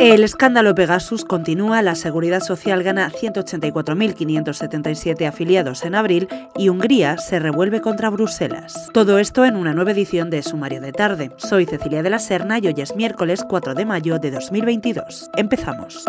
[0.00, 7.40] El escándalo Pegasus continúa, la Seguridad Social gana 184.577 afiliados en abril y Hungría se
[7.40, 8.90] revuelve contra Bruselas.
[8.94, 11.32] Todo esto en una nueva edición de Sumario de Tarde.
[11.36, 15.30] Soy Cecilia de la Serna y hoy es miércoles 4 de mayo de 2022.
[15.36, 16.04] Empezamos.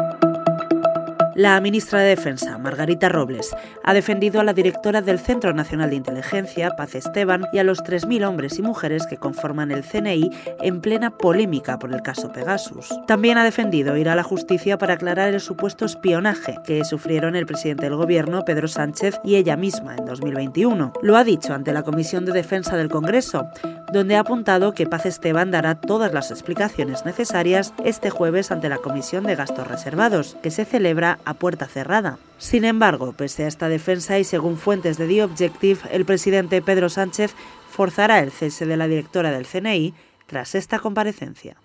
[1.39, 5.95] La ministra de Defensa, Margarita Robles, ha defendido a la directora del Centro Nacional de
[5.95, 10.81] Inteligencia, Paz Esteban, y a los 3.000 hombres y mujeres que conforman el CNI en
[10.81, 12.89] plena polémica por el caso Pegasus.
[13.07, 17.45] También ha defendido ir a la justicia para aclarar el supuesto espionaje que sufrieron el
[17.45, 20.91] presidente del gobierno, Pedro Sánchez, y ella misma en 2021.
[21.01, 23.47] Lo ha dicho ante la Comisión de Defensa del Congreso,
[23.91, 28.77] donde ha apuntado que Paz Esteban dará todas las explicaciones necesarias este jueves ante la
[28.77, 32.17] Comisión de Gastos Reservados, que se celebra a puerta cerrada.
[32.37, 36.89] Sin embargo, pese a esta defensa y según fuentes de The Objective, el presidente Pedro
[36.89, 37.33] Sánchez
[37.69, 39.93] forzará el cese de la directora del CNI
[40.27, 41.57] tras esta comparecencia.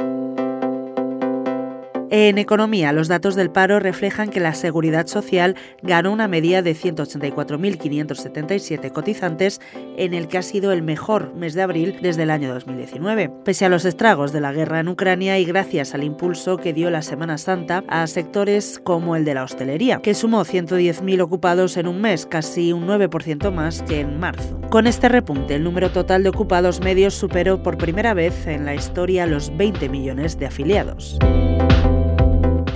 [2.17, 6.77] En economía, los datos del paro reflejan que la Seguridad Social ganó una media de
[6.77, 9.61] 184.577 cotizantes
[9.97, 13.33] en el que ha sido el mejor mes de abril desde el año 2019.
[13.45, 16.89] Pese a los estragos de la guerra en Ucrania y gracias al impulso que dio
[16.89, 21.89] la Semana Santa a sectores como el de la hostelería, que sumó 110.000 ocupados en
[21.89, 24.61] un mes, casi un 9% más que en marzo.
[24.71, 28.77] Con este repunte, el número total de ocupados medios superó por primera vez en la
[28.77, 31.19] historia los 20 millones de afiliados.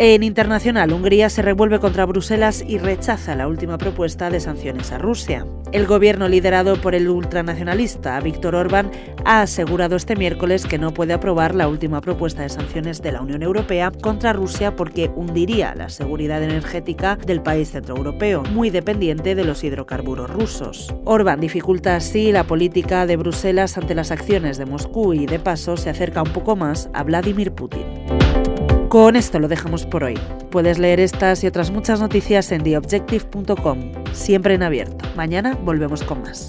[0.00, 4.98] En internacional, Hungría se revuelve contra Bruselas y rechaza la última propuesta de sanciones a
[4.98, 5.44] Rusia.
[5.72, 8.92] El gobierno liderado por el ultranacionalista Víctor Orbán
[9.24, 13.22] ha asegurado este miércoles que no puede aprobar la última propuesta de sanciones de la
[13.22, 19.44] Unión Europea contra Rusia porque hundiría la seguridad energética del país centroeuropeo, muy dependiente de
[19.44, 20.94] los hidrocarburos rusos.
[21.06, 25.76] Orbán dificulta así la política de Bruselas ante las acciones de Moscú y de paso
[25.76, 28.47] se acerca un poco más a Vladimir Putin.
[28.89, 30.19] Con esto lo dejamos por hoy.
[30.50, 35.05] Puedes leer estas y otras muchas noticias en theobjective.com, siempre en abierto.
[35.14, 36.49] Mañana volvemos con más.